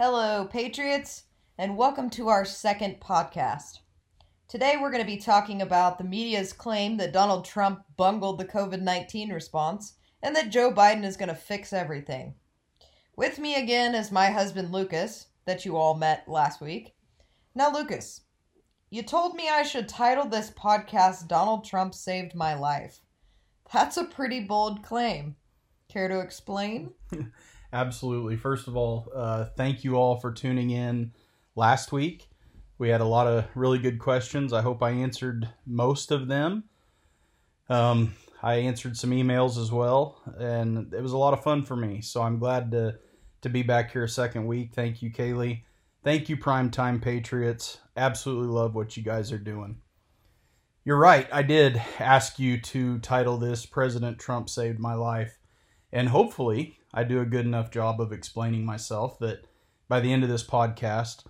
[0.00, 1.24] Hello, Patriots,
[1.58, 3.80] and welcome to our second podcast.
[4.46, 8.44] Today we're going to be talking about the media's claim that Donald Trump bungled the
[8.44, 12.36] COVID 19 response and that Joe Biden is going to fix everything.
[13.16, 16.94] With me again is my husband Lucas, that you all met last week.
[17.56, 18.20] Now, Lucas,
[18.90, 23.00] you told me I should title this podcast Donald Trump Saved My Life.
[23.72, 25.34] That's a pretty bold claim.
[25.88, 26.92] Care to explain?
[27.72, 28.36] Absolutely.
[28.36, 31.12] First of all, uh, thank you all for tuning in
[31.54, 32.28] last week.
[32.78, 34.52] We had a lot of really good questions.
[34.52, 36.64] I hope I answered most of them.
[37.68, 41.76] Um, I answered some emails as well, and it was a lot of fun for
[41.76, 42.00] me.
[42.00, 42.98] So I'm glad to
[43.42, 44.72] to be back here a second week.
[44.74, 45.62] Thank you, Kaylee.
[46.02, 47.78] Thank you, Primetime Patriots.
[47.96, 49.78] Absolutely love what you guys are doing.
[50.84, 51.28] You're right.
[51.30, 55.38] I did ask you to title this President Trump Saved My Life.
[55.92, 59.44] And hopefully, I do a good enough job of explaining myself that
[59.88, 61.24] by the end of this podcast,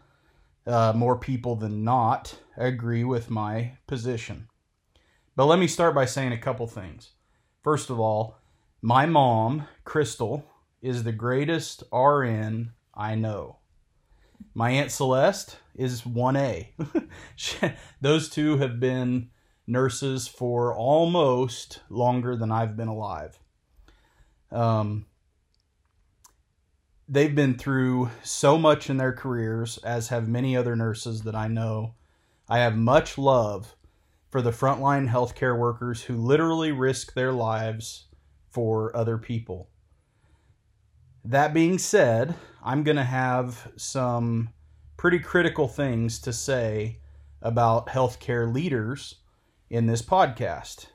[0.66, 4.48] uh, more people than not agree with my position.
[5.34, 7.12] But let me start by saying a couple things.
[7.62, 8.38] First of all,
[8.82, 10.45] my mom, Crystal,
[10.82, 13.59] is the greatest RN I know.
[14.54, 16.68] My Aunt Celeste is 1A.
[18.00, 19.30] Those two have been
[19.66, 23.38] nurses for almost longer than I've been alive.
[24.50, 25.06] Um,
[27.09, 31.48] they've been through so much in their careers, as have many other nurses that I
[31.48, 31.95] know.
[32.48, 33.74] I have much love
[34.30, 38.06] for the frontline healthcare workers who literally risk their lives
[38.50, 39.70] for other people.
[41.24, 44.50] That being said, I'm going to have some
[44.96, 46.98] pretty critical things to say
[47.40, 49.16] about healthcare leaders
[49.70, 50.87] in this podcast.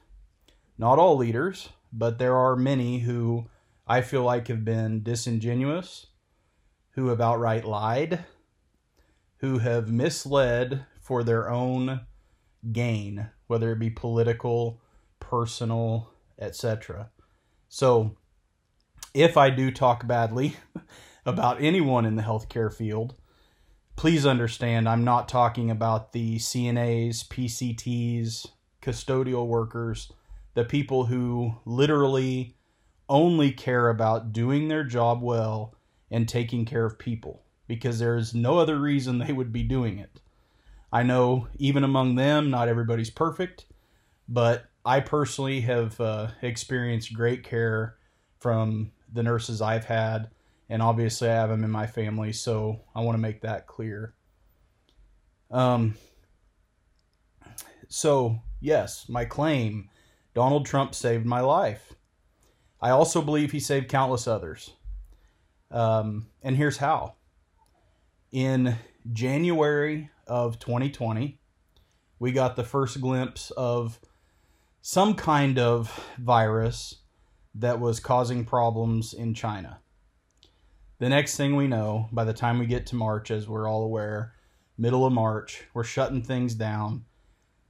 [0.78, 3.48] Not all leaders, but there are many who
[3.86, 6.08] I feel like have been disingenuous,
[6.92, 8.26] who have outright lied,
[9.38, 12.02] who have misled for their own
[12.72, 14.82] gain, whether it be political,
[15.20, 17.10] personal, etc.
[17.68, 18.16] So,
[19.14, 20.56] if I do talk badly
[21.26, 23.16] about anyone in the healthcare field,
[23.96, 28.48] please understand I'm not talking about the CNAs, PCTs,
[28.82, 30.12] custodial workers,
[30.54, 32.56] the people who literally
[33.14, 35.76] only care about doing their job well
[36.10, 40.00] and taking care of people because there is no other reason they would be doing
[40.00, 40.20] it.
[40.92, 43.68] I know even among them, not everybody's perfect,
[44.28, 47.98] but I personally have uh, experienced great care
[48.40, 50.32] from the nurses I've had,
[50.68, 54.16] and obviously I have them in my family, so I want to make that clear.
[55.52, 55.96] Um,
[57.88, 59.90] so, yes, my claim
[60.34, 61.94] Donald Trump saved my life.
[62.84, 64.74] I also believe he saved countless others.
[65.72, 67.14] Um, and here's how.
[68.34, 68.76] In
[69.14, 71.40] January of 2020,
[72.20, 74.02] we got the first glimpse of
[74.82, 76.98] some kind of virus
[77.56, 79.80] that was causing problems in China.
[81.00, 83.84] The next thing we know, by the time we get to March, as we're all
[83.84, 84.34] aware,
[84.78, 87.06] middle of March, we're shutting things down.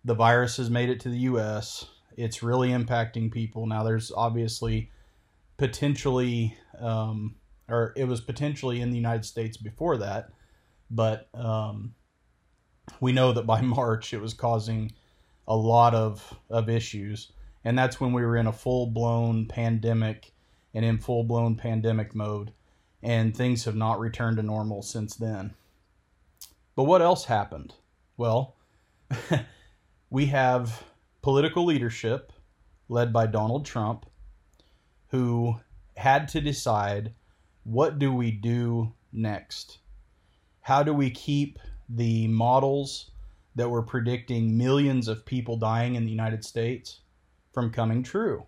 [0.03, 1.85] The virus has made it to the US.
[2.17, 3.67] It's really impacting people.
[3.67, 4.89] Now, there's obviously
[5.57, 7.35] potentially, um,
[7.69, 10.29] or it was potentially in the United States before that,
[10.89, 11.93] but um,
[12.99, 14.91] we know that by March it was causing
[15.47, 17.31] a lot of, of issues
[17.63, 20.33] and that's when we were in a full blown pandemic
[20.73, 22.51] and in full blown pandemic mode,
[23.01, 25.53] and things have not returned to normal since then.
[26.75, 27.75] But what else happened?
[28.17, 28.55] Well,
[30.09, 30.83] we have
[31.21, 32.33] political leadership
[32.89, 34.05] led by Donald Trump
[35.13, 35.55] who
[35.95, 37.13] had to decide
[37.63, 39.77] what do we do next?
[40.59, 41.57] How do we keep
[41.87, 43.11] the models
[43.55, 47.01] that were predicting millions of people dying in the United States
[47.53, 48.45] from coming true.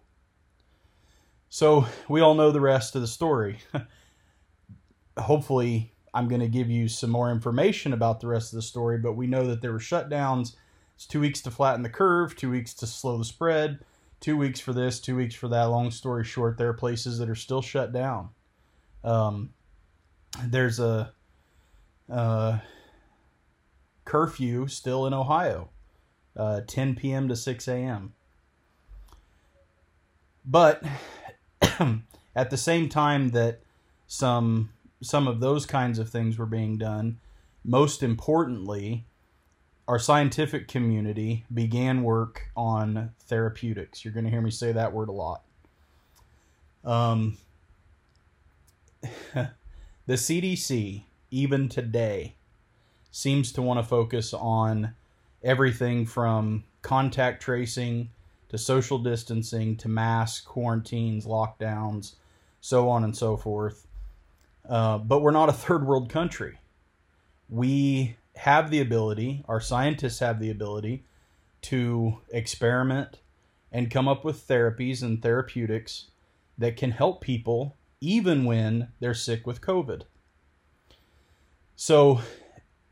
[1.49, 3.59] So we all know the rest of the story.
[5.17, 8.97] Hopefully, I'm going to give you some more information about the rest of the story,
[8.97, 10.55] but we know that there were shutdowns.
[10.95, 13.79] It's two weeks to flatten the curve, two weeks to slow the spread,
[14.25, 15.65] two weeks for this, two weeks for that.
[15.65, 18.29] Long story short, there are places that are still shut down.
[19.03, 19.53] Um,
[20.47, 21.13] there's a
[22.11, 22.57] uh,
[24.03, 25.69] curfew still in Ohio,
[26.35, 27.27] uh, 10 p.m.
[27.27, 28.13] to 6 a.m.
[30.43, 30.81] But
[32.35, 33.59] at the same time that
[34.07, 34.71] some
[35.03, 37.19] some of those kinds of things were being done,
[37.63, 39.05] most importantly,
[39.87, 44.03] our scientific community began work on therapeutics.
[44.03, 45.41] You're going to hear me say that word a lot.
[46.83, 47.37] Um,
[49.33, 49.49] the
[50.07, 52.35] CDC, even today,
[53.11, 54.93] seems to want to focus on
[55.43, 58.09] everything from contact tracing
[58.49, 62.15] to social distancing to mass quarantines, lockdowns,
[62.61, 63.87] so on and so forth.
[64.67, 66.57] Uh, but we're not a third world country.
[67.49, 71.03] We have the ability, our scientists have the ability
[71.63, 73.19] to experiment
[73.71, 76.05] and come up with therapies and therapeutics
[76.57, 80.03] that can help people even when they're sick with COVID.
[81.75, 82.21] So,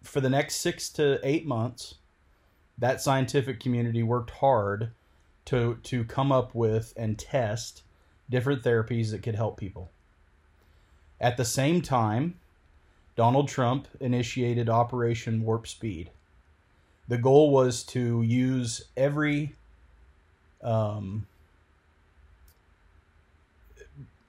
[0.02, 1.96] for the next six to eight months,
[2.78, 4.92] that scientific community worked hard
[5.46, 7.84] to, to come up with and test
[8.30, 9.92] different therapies that could help people.
[11.22, 12.40] At the same time,
[13.16, 16.10] Donald Trump initiated Operation Warp Speed.
[17.08, 19.56] The goal was to use every
[20.64, 21.28] um,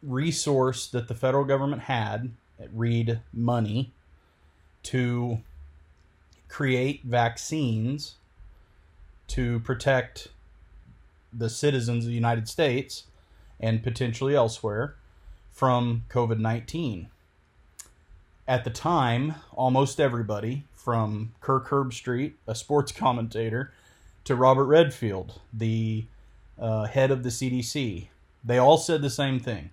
[0.02, 2.32] resource that the federal government had,
[2.72, 3.92] read money,
[4.82, 5.38] to
[6.48, 8.16] create vaccines
[9.26, 10.28] to protect
[11.32, 13.04] the citizens of the United States
[13.58, 14.94] and potentially elsewhere
[15.50, 17.08] from COVID 19.
[18.46, 23.72] At the time, almost everybody, from Kirk Herbstreit, a sports commentator,
[24.24, 26.04] to Robert Redfield, the
[26.58, 28.08] uh, head of the CDC,
[28.44, 29.70] they all said the same thing.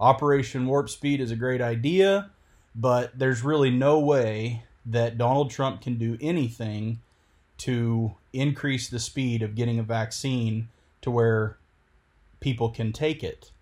[0.00, 2.30] Operation Warp Speed is a great idea,
[2.74, 7.00] but there's really no way that Donald Trump can do anything
[7.58, 10.68] to increase the speed of getting a vaccine
[11.02, 11.56] to where
[12.40, 13.52] people can take it.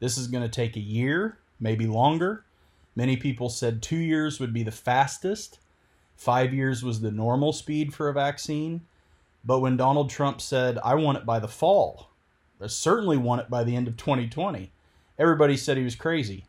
[0.00, 2.44] This is going to take a year, maybe longer.
[2.94, 5.58] Many people said two years would be the fastest.
[6.16, 8.82] Five years was the normal speed for a vaccine.
[9.44, 12.08] But when Donald Trump said, I want it by the fall,
[12.60, 14.70] I certainly want it by the end of 2020,
[15.18, 16.44] everybody said he was crazy.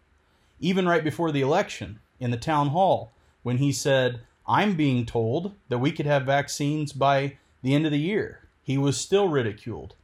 [0.59, 3.11] Even right before the election in the town hall,
[3.41, 7.91] when he said, I'm being told that we could have vaccines by the end of
[7.91, 9.95] the year, he was still ridiculed.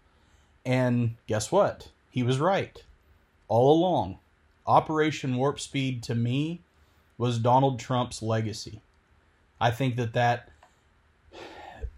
[0.66, 1.90] And guess what?
[2.10, 2.84] He was right.
[3.48, 4.20] All along,
[4.70, 6.62] Operation Warp Speed to me
[7.18, 8.82] was Donald Trump's legacy.
[9.60, 10.50] I think that that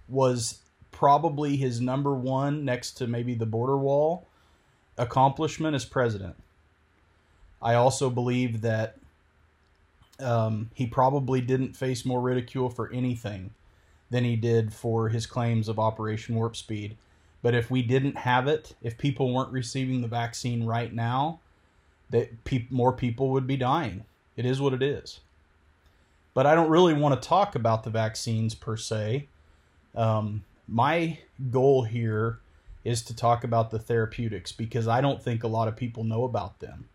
[0.07, 0.59] was
[0.89, 4.25] probably his number one next to maybe the border wall
[4.97, 6.35] accomplishment as president.
[7.62, 8.95] I also believe that
[10.21, 13.51] um, he probably didn't face more ridicule for anything
[14.09, 16.95] than he did for his claims of Operation Warp Speed.
[17.41, 21.40] But if we didn't have it, if people weren't receiving the vaccine right now,
[22.12, 24.06] that pe- more people would be dying.
[24.38, 25.19] It is what it is.
[26.34, 29.28] But I don't really want to talk about the vaccines per se.
[29.96, 31.19] Um, my
[31.50, 32.40] goal here
[32.84, 36.24] is to talk about the therapeutics because I don't think a lot of people know
[36.24, 36.86] about them.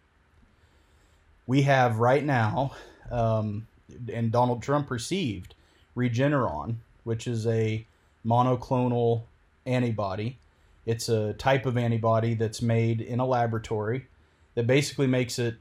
[1.46, 2.72] We have right now,
[3.10, 3.68] um,
[4.12, 5.54] and Donald Trump received
[5.96, 7.86] Regeneron, which is a
[8.24, 9.22] monoclonal
[9.64, 10.38] antibody.
[10.86, 14.06] It's a type of antibody that's made in a laboratory
[14.56, 15.54] that basically makes it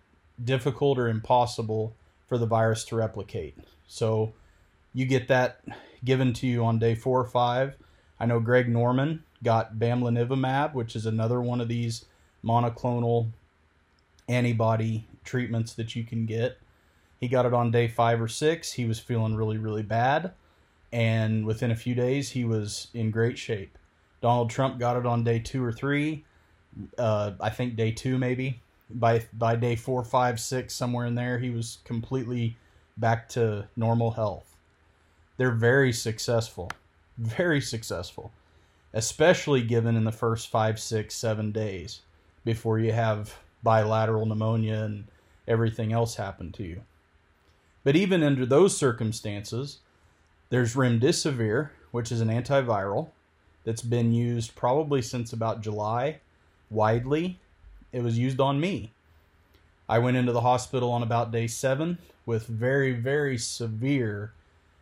[0.44, 1.94] difficult or impossible
[2.27, 3.56] for the virus to replicate.
[3.88, 4.33] So
[4.94, 5.62] you get that
[6.03, 7.75] given to you on day four or five
[8.19, 12.06] I know Greg Norman got bamlanivimab, which is another one of these
[12.44, 13.27] monoclonal
[14.30, 16.57] antibody treatments that you can get.
[17.19, 18.74] He got it on day five or six.
[18.74, 20.31] He was feeling really, really bad.
[20.92, 23.78] And within a few days, he was in great shape.
[24.21, 26.23] Donald Trump got it on day two or three.
[26.97, 28.61] Uh, I think day two, maybe.
[28.89, 32.57] By, by day four, five, six, somewhere in there, he was completely
[32.97, 34.56] back to normal health.
[35.37, 36.69] They're very successful
[37.18, 38.31] very successful,
[38.94, 42.01] especially given in the first five, six, seven days
[42.44, 45.06] before you have bilateral pneumonia and
[45.47, 46.81] everything else happen to you.
[47.83, 49.80] But even under those circumstances,
[50.49, 53.09] there's remdesivir, which is an antiviral
[53.63, 56.19] that's been used probably since about July
[56.69, 57.39] widely.
[57.95, 58.92] It was used on me.
[59.87, 64.33] I went into the hospital on about day seven with very, very severe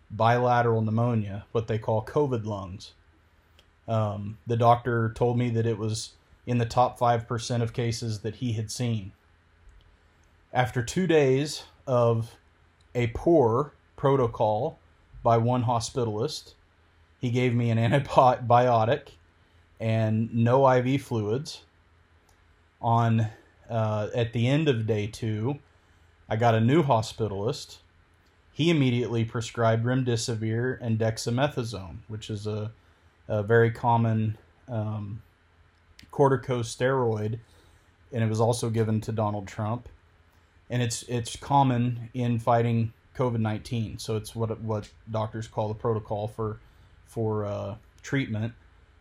[0.09, 2.93] bilateral pneumonia, what they call COVID lungs.
[3.87, 6.13] Um, the doctor told me that it was
[6.47, 9.11] in the top 5% of cases that he had seen.
[10.51, 12.35] After two days of
[12.95, 14.79] a poor protocol
[15.21, 16.55] by one hospitalist,
[17.19, 19.09] he gave me an antibiotic
[19.79, 21.61] and no IV fluids.
[22.83, 23.27] On
[23.69, 25.59] uh, at the end of day two,
[26.29, 27.77] I got a new hospitalist
[28.53, 32.71] he immediately prescribed remdesivir and dexamethasone, which is a,
[33.27, 34.37] a very common
[34.69, 35.23] um,
[36.11, 37.39] corticosteroid,
[38.11, 39.89] and it was also given to Donald Trump.
[40.69, 43.97] And it's it's common in fighting COVID nineteen.
[43.97, 46.59] So it's what what doctors call the protocol for
[47.05, 48.53] for uh, treatment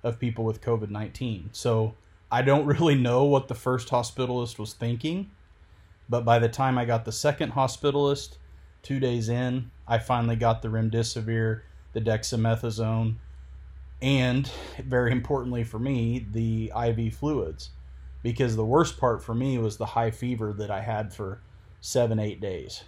[0.03, 1.51] of people with COVID nineteen.
[1.53, 1.95] So
[2.33, 5.31] I don't really know what the first hospitalist was thinking,
[6.09, 8.37] but by the time I got the second hospitalist,
[8.83, 11.61] two days in, I finally got the remdesivir,
[11.93, 13.17] the dexamethasone,
[14.01, 14.51] and
[14.83, 17.71] very importantly for me, the IV fluids.
[18.23, 21.41] Because the worst part for me was the high fever that I had for
[21.81, 22.85] seven, eight days.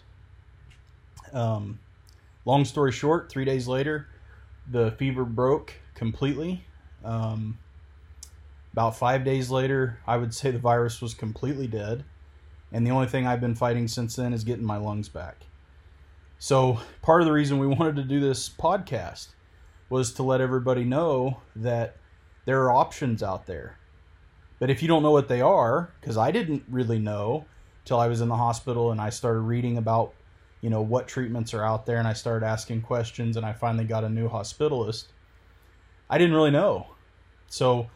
[1.32, 1.80] Um,
[2.46, 4.08] long story short, three days later,
[4.70, 6.64] the fever broke completely.
[7.04, 7.58] Um,
[8.74, 12.04] about five days later, I would say the virus was completely dead.
[12.72, 15.46] And the only thing I've been fighting since then is getting my lungs back.
[16.40, 19.28] So, part of the reason we wanted to do this podcast
[19.90, 21.98] was to let everybody know that
[22.46, 23.78] there are options out there.
[24.58, 27.44] But if you don't know what they are, because I didn't really know
[27.84, 30.14] till I was in the hospital and I started reading about,
[30.62, 33.84] you know, what treatments are out there and I started asking questions and I finally
[33.84, 35.12] got a new hospitalist.
[36.10, 36.88] I didn't really know.
[37.46, 37.88] So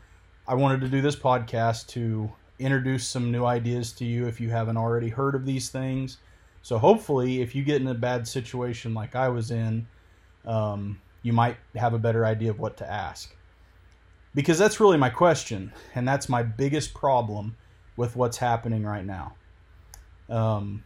[0.48, 4.48] I wanted to do this podcast to introduce some new ideas to you if you
[4.48, 6.16] haven't already heard of these things.
[6.62, 9.86] So hopefully, if you get in a bad situation like I was in,
[10.46, 13.36] um, you might have a better idea of what to ask.
[14.34, 17.54] Because that's really my question, and that's my biggest problem
[17.98, 19.34] with what's happening right now.
[20.30, 20.82] Um,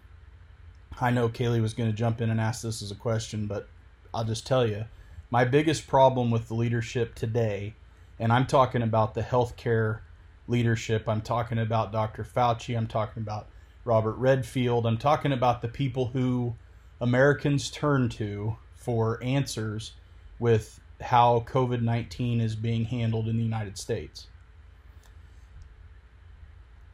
[1.01, 3.69] I know Kaylee was going to jump in and ask this as a question, but
[4.13, 4.87] I'll just tell you
[5.31, 7.77] my biggest problem with the leadership today,
[8.23, 9.99] and I'm talking about the healthcare
[10.47, 12.23] leadership, I'm talking about Dr.
[12.23, 13.49] Fauci, I'm talking about
[13.85, 16.55] Robert Redfield, I'm talking about the people who
[17.01, 19.95] Americans turn to for answers
[20.39, 24.29] with how COVID 19 is being handled in the United States.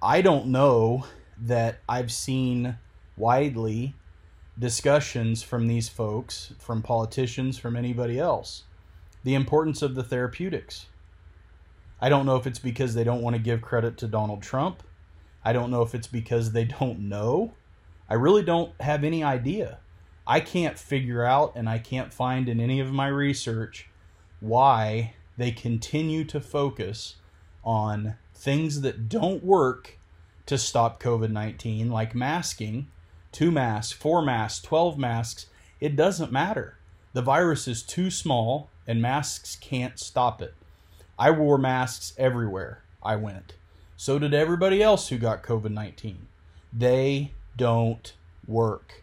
[0.01, 1.05] I don't know
[1.43, 2.79] that I've seen
[3.19, 3.95] widely
[4.59, 8.63] discussions from these folks, from politicians, from anybody else,
[9.25, 10.87] the importance of the therapeutics.
[12.01, 14.83] I don't know if it's because they don't want to give credit to Donald Trump.
[15.45, 17.53] I don't know if it's because they don't know.
[18.09, 19.79] I really don't have any idea.
[20.27, 23.89] I can't figure out and I can't find in any of my research
[24.41, 27.17] why they continue to focus
[27.65, 29.99] on things that don't work
[30.47, 32.89] to stop COVID 19, like masking,
[33.33, 35.47] two masks, four masks, 12 masks.
[35.81, 36.79] It doesn't matter.
[37.13, 40.55] The virus is too small and masks can't stop it.
[41.19, 43.55] I wore masks everywhere I went.
[43.97, 46.29] So did everybody else who got COVID 19.
[46.73, 48.13] They don't
[48.47, 49.03] work.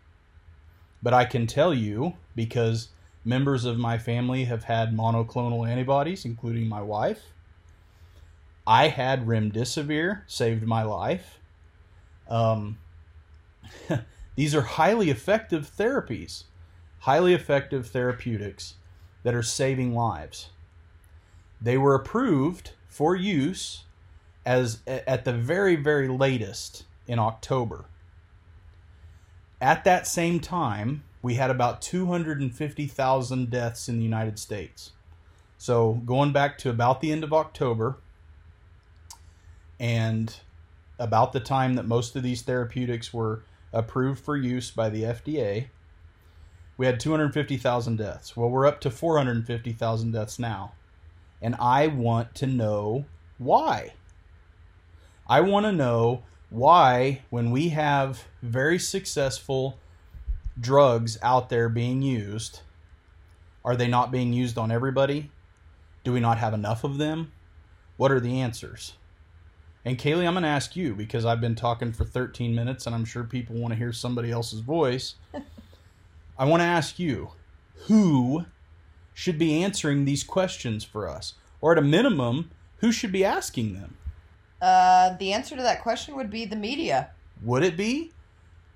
[1.04, 2.90] But I can tell you, because
[3.26, 7.34] members of my family have had monoclonal antibodies, including my wife,
[8.66, 11.40] I had remdesivir, saved my life.
[12.28, 12.78] Um,
[14.36, 16.46] these are highly effective therapies,
[17.00, 18.76] highly effective therapeutics
[19.24, 20.50] that are saving lives.
[21.62, 23.84] They were approved for use
[24.46, 27.86] as at the very very latest in October.
[29.62, 34.92] At that same time, we had about 250,000 deaths in the United States.
[35.58, 37.98] So, going back to about the end of October
[39.80, 40.36] and
[41.00, 43.44] about the time that most of these therapeutics were
[43.74, 45.68] approved for use by the FDA,
[46.78, 48.38] we had 250,000 deaths.
[48.38, 50.74] Well, we're up to 450,000 deaths now.
[51.42, 53.06] And I want to know
[53.38, 53.94] why.
[55.28, 59.78] I want to know why, when we have very successful
[60.60, 62.62] drugs out there being used,
[63.64, 65.32] are they not being used on everybody?
[66.04, 67.32] Do we not have enough of them?
[67.98, 68.94] What are the answers?
[69.84, 72.96] And Kaylee, I'm going to ask you because I've been talking for 13 minutes and
[72.96, 75.16] I'm sure people want to hear somebody else's voice.
[76.38, 77.30] I want to ask you
[77.88, 78.46] who
[79.16, 81.34] should be answering these questions for us?
[81.62, 83.98] Or at a minimum, who should be asking them?
[84.62, 87.10] Uh, the answer to that question would be the media.
[87.42, 88.12] Would it be?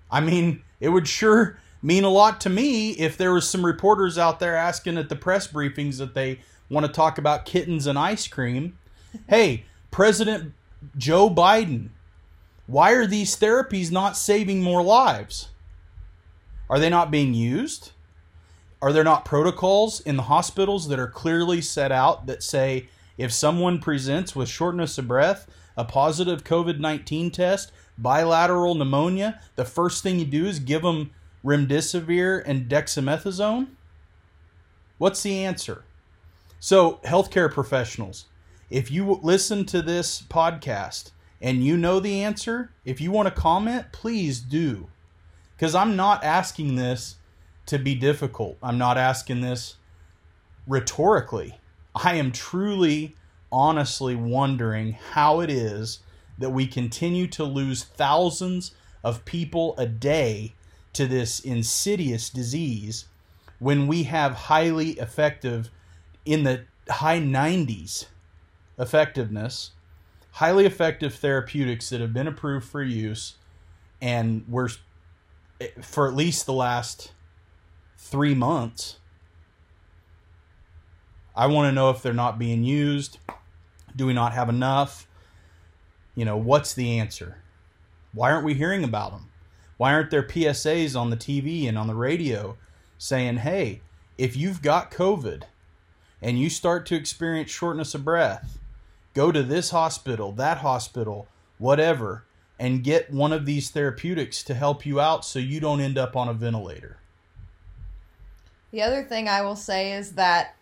[0.09, 4.17] I mean, it would sure mean a lot to me if there was some reporters
[4.17, 7.99] out there asking at the press briefings that they want to talk about kittens and
[7.99, 8.77] ice cream.
[9.27, 10.53] hey, President
[10.97, 11.89] Joe Biden,
[12.65, 15.49] why are these therapies not saving more lives?
[16.69, 17.91] Are they not being used?
[18.81, 23.33] Are there not protocols in the hospitals that are clearly set out that say if
[23.33, 30.01] someone presents with shortness of breath, a positive COVID 19 test, bilateral pneumonia, the first
[30.01, 31.11] thing you do is give them
[31.43, 33.67] remdesivir and dexamethasone?
[34.97, 35.83] What's the answer?
[36.61, 38.25] So, healthcare professionals,
[38.69, 43.41] if you listen to this podcast and you know the answer, if you want to
[43.41, 44.87] comment, please do.
[45.55, 47.15] Because I'm not asking this
[47.69, 48.57] to be difficult.
[48.63, 49.75] I'm not asking this
[50.67, 51.59] rhetorically.
[51.95, 53.15] I am truly,
[53.51, 55.99] honestly wondering how it is
[56.39, 58.73] that we continue to lose thousands
[59.03, 60.53] of people a day
[60.93, 63.05] to this insidious disease
[63.59, 65.69] when we have highly effective,
[66.25, 68.07] in the high 90s
[68.79, 69.71] effectiveness,
[70.31, 73.35] highly effective therapeutics that have been approved for use,
[74.01, 74.69] and we're
[75.59, 77.11] eh, for at least the last
[77.99, 78.97] three months.
[81.35, 83.19] I want to know if they're not being used.
[83.95, 85.05] Do we not have enough?
[86.15, 87.37] You know, what's the answer?
[88.13, 89.29] Why aren't we hearing about them?
[89.77, 92.57] Why aren't there PSAs on the TV and on the radio
[92.97, 93.81] saying, hey,
[94.17, 95.43] if you've got COVID
[96.21, 98.59] and you start to experience shortness of breath,
[99.13, 101.27] go to this hospital, that hospital,
[101.57, 102.23] whatever,
[102.57, 106.15] and get one of these therapeutics to help you out so you don't end up
[106.15, 106.97] on a ventilator.
[108.71, 110.55] The other thing I will say is that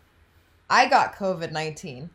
[0.70, 2.10] I got COVID 19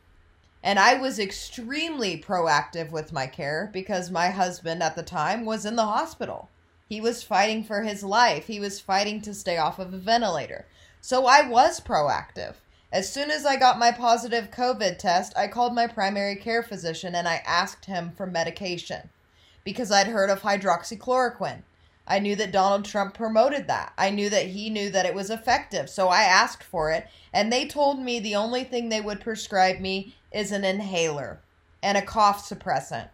[0.63, 5.67] and I was extremely proactive with my care because my husband at the time was
[5.67, 6.49] in the hospital.
[6.89, 8.47] He was fighting for his life.
[8.47, 10.67] He was fighting to stay off of a ventilator.
[11.01, 12.55] So I was proactive.
[12.93, 17.15] As soon as I got my positive COVID test, I called my primary care physician
[17.15, 19.09] and I asked him for medication
[19.65, 21.63] because I'd heard of hydroxychloroquine.
[22.07, 23.93] I knew that Donald Trump promoted that.
[23.97, 25.89] I knew that he knew that it was effective.
[25.89, 29.79] So I asked for it, and they told me the only thing they would prescribe
[29.79, 31.41] me is an inhaler
[31.83, 33.09] and a cough suppressant.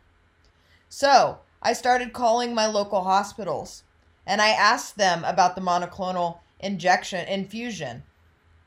[0.89, 3.83] So I started calling my local hospitals
[4.27, 8.05] and I asked them about the monoclonal injection infusion.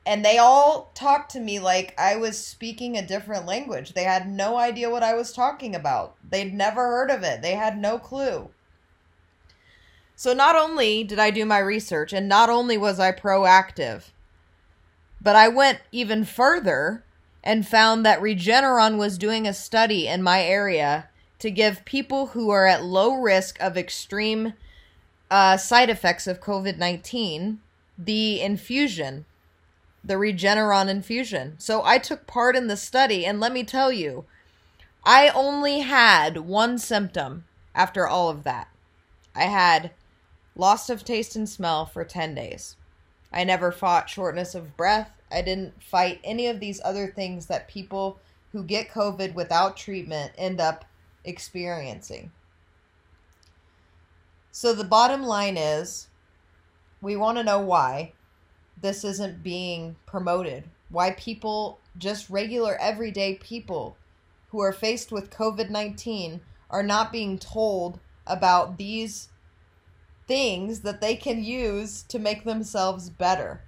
[0.04, 3.94] And they all talked to me like I was speaking a different language.
[3.94, 6.16] They had no idea what I was talking about.
[6.28, 7.42] They'd never heard of it.
[7.42, 8.50] They had no clue.
[10.16, 14.10] So not only did I do my research and not only was I proactive,
[15.20, 17.02] but I went even further
[17.44, 21.08] and found that Regeneron was doing a study in my area
[21.40, 24.52] to give people who are at low risk of extreme
[25.30, 27.60] uh, side effects of COVID 19
[27.98, 29.24] the infusion,
[30.02, 31.54] the Regeneron infusion.
[31.58, 34.24] So I took part in the study, and let me tell you,
[35.04, 37.44] I only had one symptom
[37.74, 38.68] after all of that.
[39.34, 39.90] I had
[40.56, 42.76] loss of taste and smell for 10 days.
[43.32, 45.22] I never fought shortness of breath.
[45.30, 48.18] I didn't fight any of these other things that people
[48.52, 50.84] who get COVID without treatment end up
[51.24, 52.30] experiencing.
[54.50, 56.08] So the bottom line is
[57.00, 58.12] we want to know why
[58.80, 60.64] this isn't being promoted.
[60.90, 63.96] Why people, just regular everyday people
[64.50, 69.28] who are faced with COVID 19, are not being told about these
[70.26, 73.62] things that they can use to make themselves better.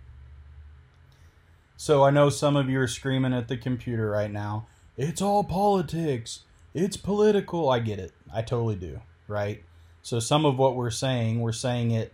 [1.77, 4.67] So I know some of you are screaming at the computer right now.
[4.97, 6.41] It's all politics.
[6.73, 7.69] It's political.
[7.69, 8.13] I get it.
[8.33, 9.01] I totally do.
[9.27, 9.65] Right.
[10.03, 12.13] So some of what we're saying, we're saying it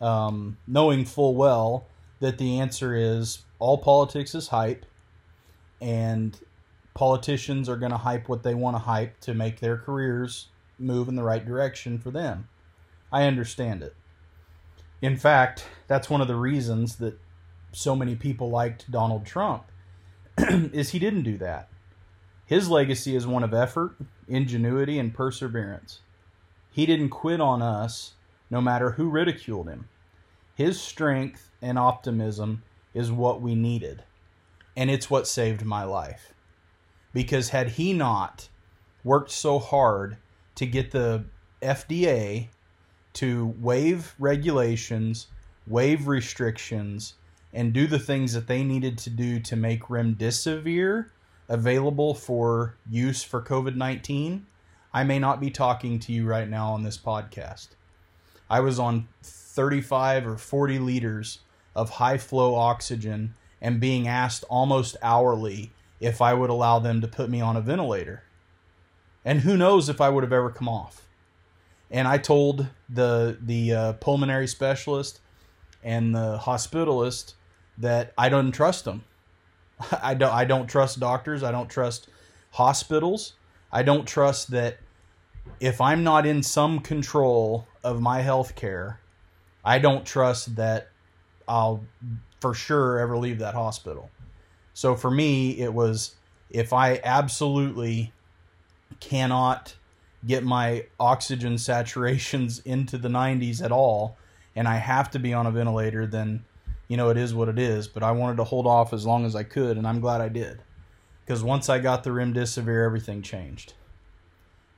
[0.00, 1.86] um, knowing full well
[2.20, 4.86] that the answer is all politics is hype,
[5.80, 6.38] and
[6.94, 11.08] politicians are going to hype what they want to hype to make their careers move
[11.08, 12.48] in the right direction for them.
[13.14, 13.94] I understand it.
[15.00, 17.16] In fact, that's one of the reasons that
[17.70, 19.70] so many people liked Donald Trump
[20.38, 21.68] is he didn't do that.
[22.44, 23.94] His legacy is one of effort,
[24.26, 26.00] ingenuity, and perseverance.
[26.72, 28.14] He didn't quit on us
[28.50, 29.88] no matter who ridiculed him.
[30.56, 34.02] His strength and optimism is what we needed,
[34.76, 36.34] and it's what saved my life.
[37.12, 38.48] Because had he not
[39.04, 40.16] worked so hard
[40.56, 41.26] to get the
[41.62, 42.48] FDA
[43.14, 45.28] to waive regulations,
[45.66, 47.14] waive restrictions,
[47.52, 51.06] and do the things that they needed to do to make remdesivir
[51.48, 54.46] available for use for COVID 19,
[54.92, 57.68] I may not be talking to you right now on this podcast.
[58.48, 61.40] I was on 35 or 40 liters
[61.74, 67.08] of high flow oxygen and being asked almost hourly if I would allow them to
[67.08, 68.24] put me on a ventilator.
[69.24, 71.03] And who knows if I would have ever come off.
[71.90, 75.20] And I told the the uh, pulmonary specialist
[75.82, 77.34] and the hospitalist
[77.78, 79.04] that I don't trust them.
[80.02, 81.42] I don't I don't trust doctors.
[81.42, 82.08] I don't trust
[82.52, 83.34] hospitals.
[83.72, 84.78] I don't trust that
[85.60, 89.00] if I'm not in some control of my health care,
[89.64, 90.88] I don't trust that
[91.46, 91.84] I'll
[92.40, 94.10] for sure ever leave that hospital.
[94.72, 96.14] So for me, it was
[96.50, 98.12] if I absolutely
[99.00, 99.74] cannot
[100.26, 104.16] get my oxygen saturations into the 90s at all
[104.56, 106.44] and I have to be on a ventilator, then
[106.88, 107.88] you know, it is what it is.
[107.88, 110.28] But I wanted to hold off as long as I could, and I'm glad I
[110.28, 110.62] did.
[111.24, 113.72] Because once I got the remdesivir, everything changed.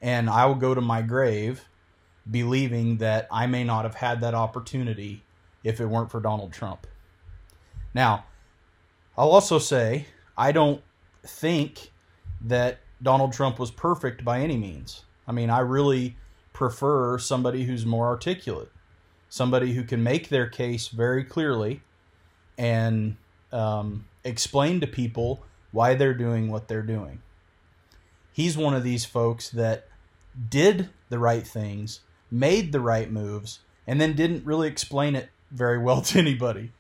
[0.01, 1.69] And I will go to my grave
[2.31, 5.25] believing that I may not have had that opportunity
[5.65, 6.87] if it weren't for Donald Trump.
[7.95, 8.25] Now,
[9.17, 10.07] I'll also say
[10.37, 10.83] I don't
[11.25, 11.91] think
[12.43, 15.05] that Donald Trump was perfect by any means.
[15.27, 16.17] I mean, I really
[16.53, 18.71] prefer somebody who's more articulate,
[19.29, 21.83] somebody who can make their case very clearly
[22.57, 23.17] and
[23.53, 27.21] um, explain to people why they're doing what they're doing.
[28.33, 29.89] He's one of these folks that
[30.49, 35.79] did the right things, made the right moves, and then didn't really explain it very
[35.79, 36.73] well to anybody.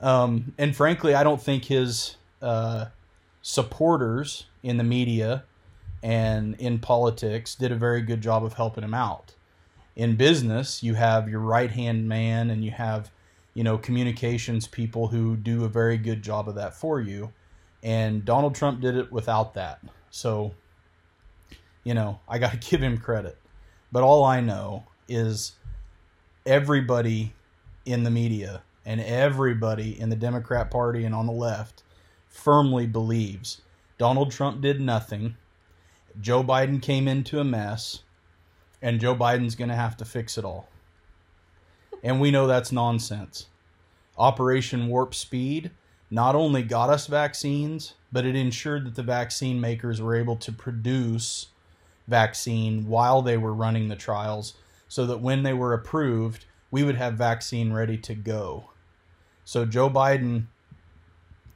[0.00, 2.86] Um, and frankly, I don't think his uh,
[3.42, 5.44] supporters in the media
[6.02, 9.34] and in politics did a very good job of helping him out.
[9.94, 13.10] In business, you have your right hand man and you have,
[13.54, 17.32] you know, communications people who do a very good job of that for you.
[17.82, 19.80] And Donald Trump did it without that.
[20.10, 20.54] So,
[21.82, 23.38] you know, I got to give him credit.
[23.90, 25.52] But all I know is
[26.44, 27.32] everybody
[27.84, 31.82] in the media and everybody in the Democrat Party and on the left
[32.28, 33.62] firmly believes
[33.98, 35.36] Donald Trump did nothing.
[36.20, 38.00] Joe Biden came into a mess,
[38.80, 40.68] and Joe Biden's going to have to fix it all.
[42.02, 43.46] And we know that's nonsense.
[44.18, 45.70] Operation Warp Speed
[46.10, 50.52] not only got us vaccines, but it ensured that the vaccine makers were able to
[50.52, 51.48] produce
[52.06, 54.54] vaccine while they were running the trials
[54.88, 58.70] so that when they were approved, we would have vaccine ready to go.
[59.44, 60.46] So Joe Biden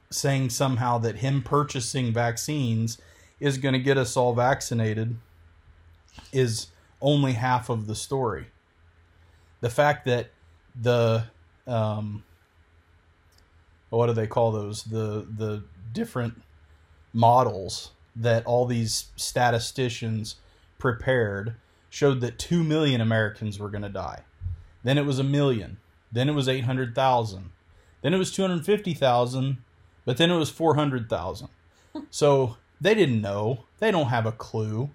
[0.09, 2.97] saying somehow that him purchasing vaccines
[3.41, 5.17] is going to get us all vaccinated
[6.31, 6.67] is
[7.01, 8.45] only half of the story.
[9.59, 10.29] The fact that
[10.79, 11.25] the
[11.67, 12.23] um,
[13.89, 16.41] what do they call those the the different
[17.13, 20.35] models that all these statisticians
[20.77, 21.55] prepared
[21.89, 24.21] showed that 2 million Americans were going to die.
[24.83, 25.77] Then it was a million.
[26.11, 27.51] Then it was 800,000.
[28.01, 29.57] Then it was 250,000,
[30.05, 31.49] but then it was 400,000.
[32.09, 33.65] so they didn't know.
[33.79, 34.89] They don't have a clue.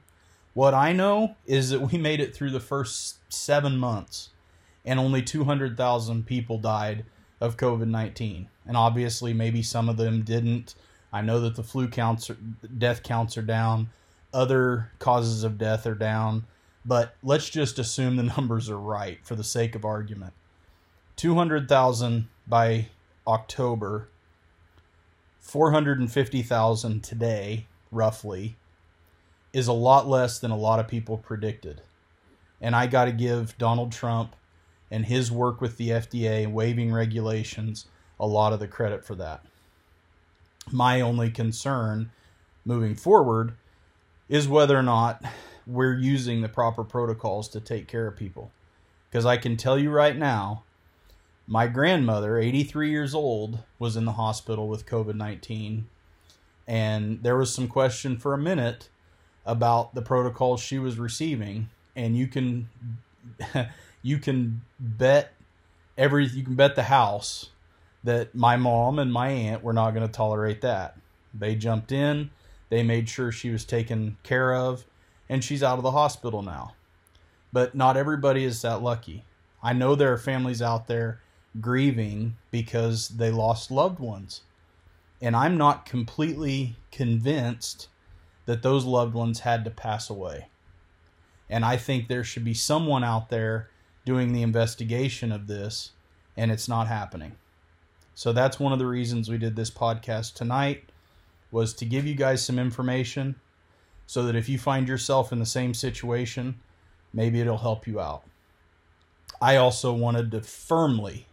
[0.53, 4.31] What I know is that we made it through the first seven months
[4.85, 7.05] and only 200,000 people died
[7.40, 8.49] of COVID 19.
[8.66, 10.75] And obviously, maybe some of them didn't.
[11.12, 12.37] I know that the flu counts, are,
[12.79, 13.90] death counts are down,
[14.33, 16.46] other causes of death are down,
[16.85, 20.33] but let's just assume the numbers are right for the sake of argument.
[21.16, 22.88] 200,000 by
[23.27, 24.09] October,
[25.40, 28.57] 450,000 today, roughly,
[29.53, 31.81] is a lot less than a lot of people predicted.
[32.61, 34.37] And I got to give Donald Trump
[34.90, 37.87] and his work with the FDA waiving regulations
[38.18, 39.44] a lot of the credit for that.
[40.70, 42.11] My only concern
[42.64, 43.55] moving forward
[44.29, 45.25] is whether or not
[45.66, 48.51] we're using the proper protocols to take care of people.
[49.11, 50.64] Because I can tell you right now,
[51.46, 55.87] my grandmother, 83 years old, was in the hospital with COVID 19.
[56.66, 58.88] And there was some question for a minute
[59.44, 61.70] about the protocols she was receiving.
[61.94, 62.68] And you can.
[64.07, 65.33] you can bet
[65.98, 67.50] every you can bet the house
[68.05, 70.96] that my mom and my aunt were not going to tolerate that.
[71.35, 72.31] They jumped in,
[72.68, 74.85] they made sure she was taken care of,
[75.29, 76.74] and she's out of the hospital now.
[77.52, 79.24] But not everybody is that lucky.
[79.61, 81.20] I know there are families out there
[81.61, 84.42] grieving because they lost loved ones.
[85.20, 87.88] And I'm not completely convinced
[88.44, 90.48] that those loved ones had to pass away.
[91.48, 93.70] And I think there should be someone out there
[94.05, 95.92] doing the investigation of this,
[96.37, 97.33] and it's not happening.
[98.14, 100.90] So that's one of the reasons we did this podcast tonight
[101.50, 103.37] was to give you guys some information
[104.07, 106.61] so that if you find yourself in the same situation,
[107.12, 108.22] maybe it'll help you out.
[109.40, 111.26] I also wanted to firmly,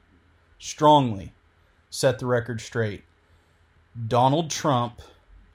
[0.59, 1.33] strongly
[1.89, 3.03] set the record straight.
[4.07, 5.01] Donald Trump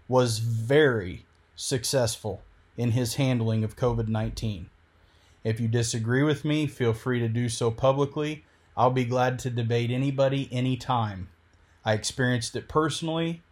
[0.07, 2.43] was very successful
[2.77, 4.71] in his handling of COVID 19.
[5.43, 8.45] If you disagree with me, feel free to do so publicly.
[8.77, 11.29] I'll be glad to debate anybody anytime.
[11.85, 13.43] I experienced it personally.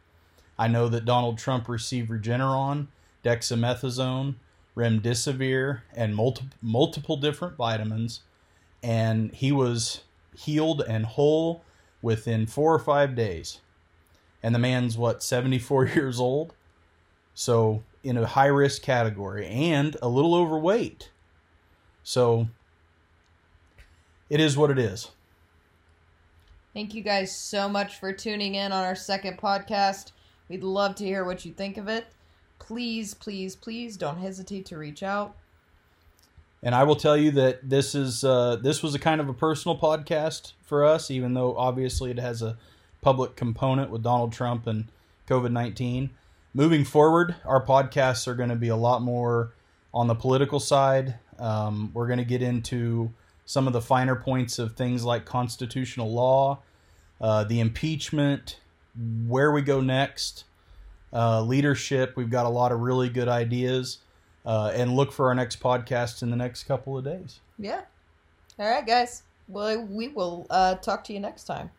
[0.57, 2.87] I know that Donald Trump received Regeneron,
[3.25, 4.37] dexamethasone,
[4.77, 8.21] remdesivir, and multi- multiple different vitamins,
[8.85, 10.03] and he was
[10.37, 11.65] healed and whole
[12.03, 13.59] within four or five days.
[14.43, 16.55] And the man's what, 74 years old?
[17.35, 21.11] So, in a high risk category and a little overweight.
[22.05, 22.47] So
[24.31, 25.11] it is what it is.
[26.73, 30.13] Thank you guys so much for tuning in on our second podcast.
[30.49, 32.07] We'd love to hear what you think of it.
[32.61, 35.35] Please, please, please don't hesitate to reach out.
[36.63, 39.35] And I will tell you that this is uh, this was a kind of a
[39.35, 42.57] personal podcast for us, even though obviously it has a
[43.07, 44.89] public component with Donald Trump and
[45.29, 46.11] COVID nineteen.
[46.53, 49.53] Moving forward, our podcasts are going to be a lot more
[49.95, 51.15] on the political side.
[51.39, 53.13] Um, we're going to get into
[53.45, 56.59] some of the finer points of things like constitutional law,
[57.21, 58.59] uh, the impeachment,
[59.29, 60.43] where we go next,
[61.13, 62.17] uh, leadership.
[62.17, 63.99] We've got a lot of really good ideas.
[64.45, 67.39] Uh, and look for our next podcast in the next couple of days.
[67.57, 67.83] Yeah.
[68.59, 69.23] All right, guys.
[69.47, 71.71] Well, we will uh, talk to you next time.